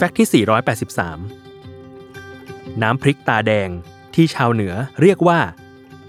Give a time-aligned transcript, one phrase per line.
[0.00, 0.44] แฟกต์ที่
[1.64, 3.68] 483 น้ำพริกตาแดง
[4.14, 5.40] ที่ชาวเหนือเรียกว่า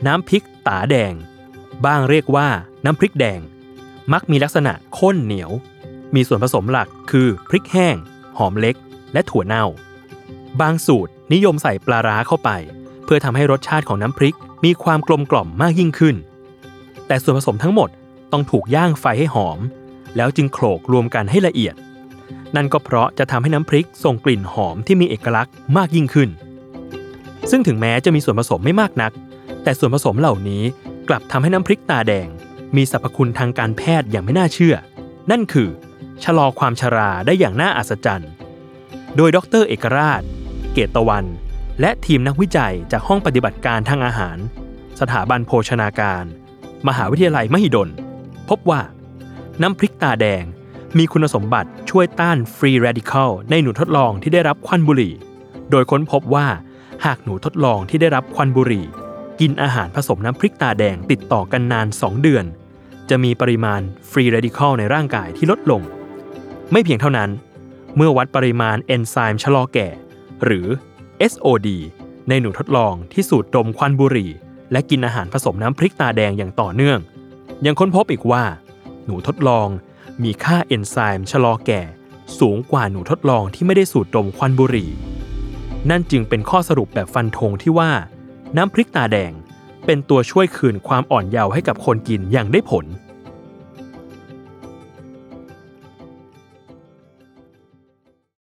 [0.07, 1.13] น้ำพริกตาแดง
[1.85, 2.47] บ้างเรียกว่า
[2.85, 3.39] น้ำพริกแดง
[4.13, 5.51] มักมีลักษณะข้นเหนียว
[6.15, 7.95] มีส่วนผสมหลักคือพริกแห้ง
[8.37, 8.75] หอมเล็ก
[9.13, 9.65] และถั่วเน่า
[10.61, 12.49] บางสูตรนิยมใส่ปลาร้าเข้าไป
[13.05, 16.15] เพื่อทำให้รสชาติของน้ำพริกมีความกลมกล่อมมากยิ่งขึ้น
[17.07, 17.89] แต่ส่วนผสมทั้งหมด
[18.31, 19.59] ต้องถูกย่างไฟให้หอม
[20.15, 21.75] แล้วจึงโขลกรวมกันให้ละเอียด
[22.55, 26.29] นั่นก็เพราะจะทำให้น้ำพริกส่งกลิ่นหอมที่มีเอกลักษณ์มากยิ่งขึ้น
[27.51, 29.11] ซึ่งถึงแม้จะมีส่วนผสมไม่มากนัก
[29.63, 30.63] แต่ส่วนผสมเหล่านี้
[31.09, 32.27] กลับทำให้น้ำพริกตาแดง
[32.75, 34.75] มีสรรพคุณทางการแพทย์อย่างไม่น่าเชื่อ
[35.31, 35.69] นั่นคือ
[36.23, 38.31] ชะลอความชราได้อย่างน่าอัศจรรย์
[39.15, 40.21] โดยดรเอกราช
[40.73, 41.25] เกตตะวัน
[41.81, 44.37] และทีมนักวิจัยจากห้องปฏิบัติการทางอาหาร
[44.99, 46.23] สถาบันโภชนาการ
[46.87, 47.89] มหาวิทยาลัยมหิดล
[48.49, 48.81] พบว่า
[49.61, 50.43] น้ำพริกตาแดง
[50.97, 55.13] มีคุณสมบัติช่วยต้าน free radical ในหนูทดลองที่ได้รับควันบุหรี่
[55.71, 56.47] โดยค้นพบว่า
[57.05, 58.85] หากหนูทดลองที่ได้รับควันบุหรี่
[59.39, 62.45] กินอาหารผสมน้ำพริกตาแดงติดต่อกันนาน 2 เดือน
[63.09, 65.81] จะมีปริมาณ free radical ในร่างกายที่ลดลง
[66.71, 67.29] ไม่เพียงเท่านั้น
[67.95, 69.87] เมื่อวัดปริมาณเอนไซม์ชะลอแก่
[70.43, 70.67] หรือ
[71.31, 71.67] SOD
[72.29, 74.31] ในหนูทดลองที่สูดดมควันบุหรี่
[74.71, 76.99] และกินอาหารผสมน้ำพริกตาแดงอย่างต่อเนื่อง
[77.65, 78.43] ยังค้นพบอีกว่า
[79.05, 79.67] หนูทดลอง
[80.23, 81.81] มีค่าเอนไซม์ชะลอแก่
[82.39, 84.89] สูงกว่าหนูทดลองที่ไม่ได้สูดดมควันบุหรี่
[85.89, 87.91] นั่นจึงเป็นข้อสรุปแบบฟันธงที่ว่า
[88.57, 89.33] น้ำพริกตาแดง
[89.85, 92.85] เป็นตัวช่วยคืนความอ่อนเยาว์ให้กับคนกินอย่างได้ผล